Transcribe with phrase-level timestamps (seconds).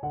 [0.00, 0.06] 嗨，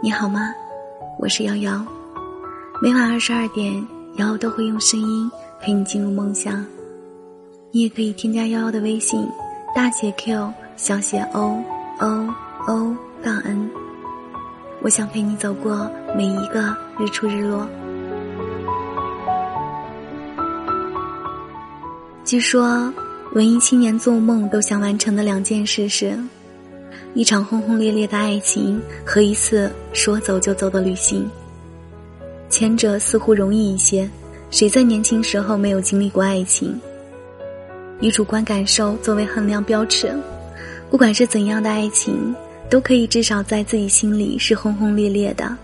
[0.00, 0.54] 你好吗？
[1.18, 1.84] 我是瑶瑶。
[2.80, 3.74] 每晚二十二点，
[4.18, 5.28] 瑶瑶都会用声音
[5.60, 6.64] 陪你进入梦乡。
[7.72, 9.28] 你也可以添加瑶瑶的微信，
[9.74, 11.60] 大写 Q 小写 O
[11.98, 12.28] O
[12.68, 13.68] O 杠 N。
[14.80, 17.66] 我想陪你走过每一个日出日落。
[22.28, 22.92] 据说，
[23.32, 26.14] 文艺青年做梦都想完成的两件事是。
[27.14, 31.26] 一场轰轰烈烈的爱情和一次说走就走的旅行。
[32.50, 34.06] 前者似乎容易一些，
[34.50, 36.78] 谁在年轻时候没有经历过爱情？
[37.98, 40.14] 以主观感受作为衡量标尺，
[40.90, 42.34] 不管是怎样的爱情，
[42.68, 45.56] 都可以至少在自己心里是轰轰烈烈的。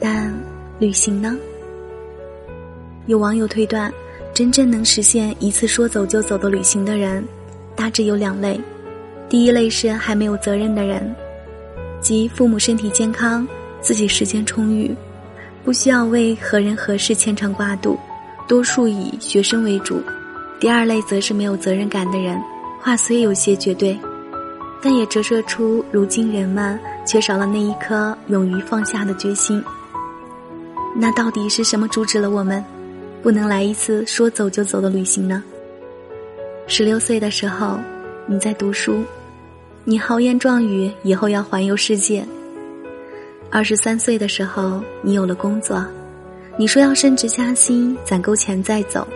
[0.00, 0.32] 但
[0.78, 1.36] 旅行呢？
[3.04, 3.92] 有网友推断，
[4.32, 7.22] 真正能实现一次说走就走的旅行的人，
[7.76, 8.58] 大致有两类。
[9.28, 11.14] 第一类是还没有责任的人，
[12.00, 13.46] 即父母身体健康，
[13.80, 14.94] 自己时间充裕，
[15.64, 17.98] 不需要为何人何事牵肠挂肚，
[18.48, 20.00] 多数以学生为主。
[20.58, 22.40] 第二类则是没有责任感的人，
[22.80, 23.98] 话虽有些绝对，
[24.82, 29.62] 但也折射出如今人们缺少了那一颗勇于放下的决心。
[30.96, 32.64] 那到底是什么阻止了我们，
[33.22, 35.42] 不能来一次说走就走的旅行呢？
[36.66, 37.78] 十六岁的时候，
[38.26, 39.02] 你在读书。
[39.84, 42.24] 你豪言壮语，以后要环游世界。
[43.50, 45.84] 二十三岁的时候，你有了工作，
[46.56, 49.06] 你说要升职加薪，攒够钱再走。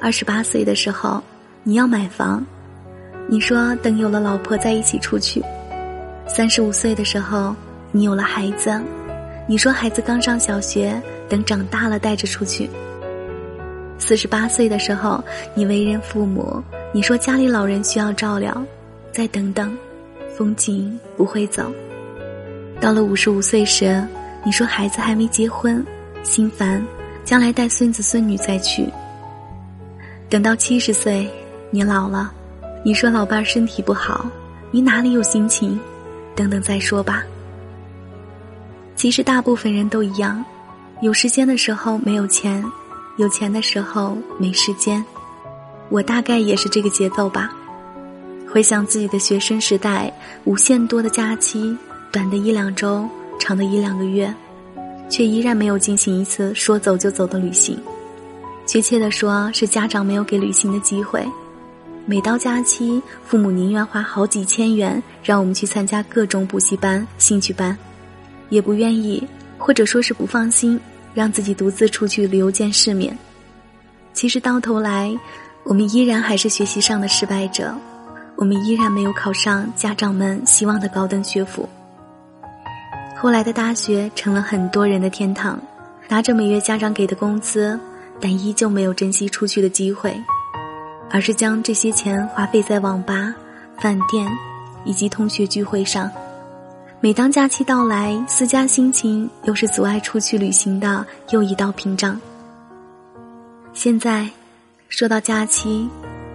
[0.00, 1.22] 二十八岁的时候，
[1.62, 2.44] 你要买房，
[3.26, 5.42] 你说等有了老婆在一起出去。
[6.28, 7.54] 三十五岁的时候，
[7.90, 8.80] 你有了孩子，
[9.46, 12.68] 你说孩子刚上小学，等长大了带着出去。
[13.98, 15.22] 四十八岁的时候，
[15.54, 18.64] 你为人父母，你说家里老人需要照料。
[19.12, 19.76] 再等等，
[20.36, 21.70] 风景不会走。
[22.80, 24.04] 到了五十五岁时，
[24.44, 25.84] 你说孩子还没结婚，
[26.24, 26.84] 心烦，
[27.24, 28.88] 将来带孙子孙女再去。
[30.28, 31.30] 等到七十岁，
[31.70, 32.32] 你老了，
[32.82, 34.26] 你说老伴儿身体不好，
[34.72, 35.78] 你哪里有心情？
[36.34, 37.24] 等等再说吧。
[39.04, 40.42] 其实大部分人都一样，
[41.02, 42.64] 有时间的时候没有钱，
[43.18, 45.04] 有钱的时候没时间。
[45.90, 47.52] 我大概也是这个节奏吧。
[48.50, 50.10] 回想自己的学生时代，
[50.44, 51.76] 无限多的假期，
[52.10, 53.06] 短的一两周，
[53.38, 54.34] 长的一两个月，
[55.10, 57.78] 却依然没有进行一次说走就走的旅行。
[58.64, 61.22] 确切的说，是家长没有给旅行的机会。
[62.06, 67.76] 每到假期，父母宁愿花好几千元让我们去参加各种补习班、兴趣班，
[68.48, 69.26] 也不愿意，
[69.58, 70.78] 或者说是不放心，
[71.14, 73.16] 让自己独自出去旅游见世面。
[74.12, 75.12] 其实到头来，
[75.64, 77.74] 我们依然还是学习上的失败者。
[78.36, 81.68] 我们依然没有考上家长们希望的高等学府。
[83.16, 85.56] 后来的大学成了很多人的天堂，
[86.08, 87.78] 拿着每月家长给的工资，
[88.20, 90.20] 但依旧没有珍惜出去的机会，
[91.10, 93.32] 而是将这些钱花费在网吧、
[93.78, 94.28] 饭店
[94.84, 96.10] 以及同学聚会上。
[97.04, 102.18] 每当假期到来，私家心情又是阻碍出去旅行的又一道屏障。
[103.74, 104.26] 现在，
[104.88, 105.86] 说到假期。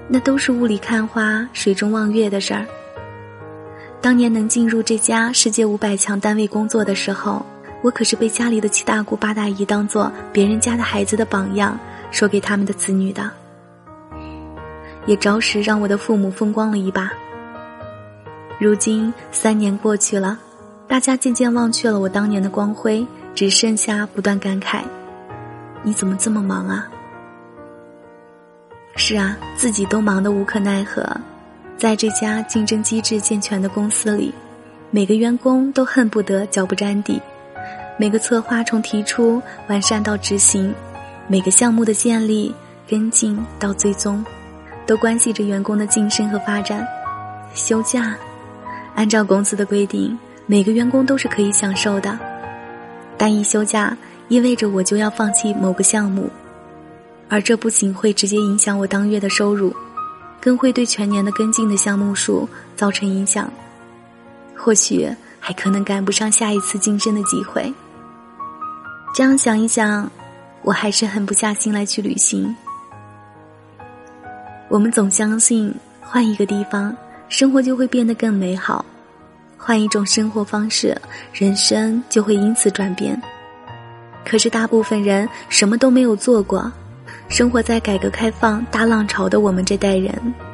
[0.08, 2.68] 那都是雾里看花、水中望月的事儿。
[4.00, 7.44] 当年能进入这家世界五百强单位工作的时候，
[7.82, 11.80] 我可是被家里的七大姑八大姨当做别人家的孩子的榜样，
[12.12, 13.28] 说给他们的子女的，
[15.08, 17.12] 也着实让我的父母风光了一把。
[18.60, 20.38] 如今三年过去了，
[20.90, 23.06] 大家渐渐忘却了我当年的光辉，
[23.36, 24.82] 只剩下不断感慨：
[25.84, 26.88] 你怎么这么忙啊？
[28.96, 31.08] 是啊，自己都忙得无可奈何，
[31.78, 34.34] 在这家竞争机制健全的公司里，
[34.90, 37.22] 每个员工都恨不得脚不沾地，
[38.00, 40.74] 每个策划从提出完善到执行，
[41.28, 42.54] 每个项目的建立
[42.88, 44.26] 跟进到最终，
[44.88, 46.86] 都关系着员工的晋升和发展。
[47.54, 48.18] 休假，
[48.96, 50.18] 按照公司的规定，
[50.52, 52.18] 每个员工都是可以享受的，
[53.20, 53.96] 但一休假
[54.30, 56.28] 意味着我就要放弃某个项目。
[57.30, 59.72] 而这不仅会直接影响我当月的收入，
[60.42, 63.48] 更会对全年的跟进的项目数造成影响，
[64.58, 65.08] 或许
[65.40, 67.72] 还可能赶不上下一次晋升的机会。
[69.14, 70.12] 这样想一想，
[70.64, 72.56] 我还是狠不下心来去旅行。
[74.68, 75.72] 我们总相信
[76.02, 76.92] 换一个地方，
[77.28, 78.84] 生活就会变得更美好；
[79.60, 81.00] 换一种生活方式，
[81.34, 83.22] 人生就会因此转变。
[84.26, 86.72] 可是大部分人什么都没有做过。
[87.28, 90.12] 生活在改革开放大浪潮的我们这代人，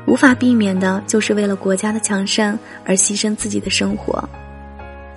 [0.08, 4.28] 无法避免的就是为了国家的强盛而牺牲自己的生活，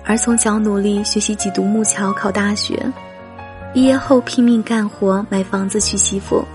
[0.05, 2.81] 而从小努力学习几独木桥考大学，
[3.73, 6.45] 毕业后拼命干活买房子娶媳妇，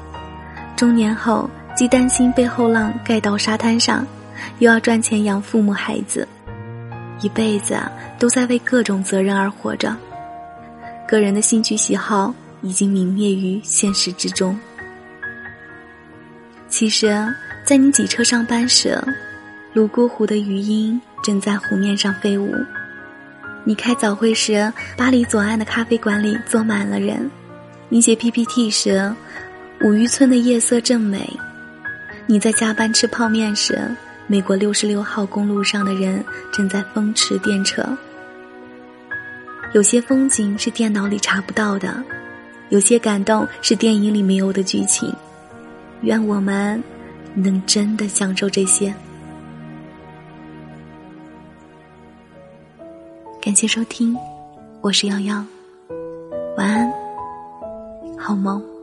[0.75, 4.07] 中年后既担心被后浪盖到沙滩上，
[4.59, 6.27] 又要赚钱养父母孩子，
[7.21, 7.77] 一辈子
[8.19, 9.97] 都在为各种责任而活着，
[11.07, 14.59] 个人的兴趣喜好已经泯灭于现实之中。
[16.69, 17.27] 其实，
[17.65, 19.01] 在你挤车上班时，
[19.73, 22.51] 泸沽湖的鱼鹰正在湖面上飞舞；
[23.65, 27.31] 你开早会时，巴黎左岸的咖啡馆里坐满了人；
[27.89, 29.15] 你写 PPT 时，
[29.83, 31.21] 五渔村的夜色正美；
[32.27, 33.79] 你在加班吃泡面时，
[34.27, 37.85] 美国六十六号公路上的人正在风驰电掣。
[39.75, 42.03] 有些风景是电脑里查不到的，
[42.71, 45.13] 有些感动是电影里没有的剧情。
[46.03, 46.83] 愿我们
[47.35, 48.95] 能真的享受这些。
[53.43, 54.17] 感谢收听，
[54.81, 55.45] 我是瑶瑶，
[56.57, 56.91] 晚安，
[58.19, 58.74] 好梦。